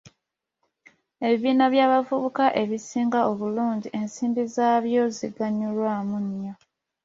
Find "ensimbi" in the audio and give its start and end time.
3.99-4.41